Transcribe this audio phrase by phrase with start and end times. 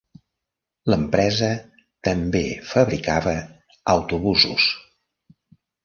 [0.91, 1.51] L'empresa
[2.09, 3.37] també fabricava
[3.97, 4.71] autobusos.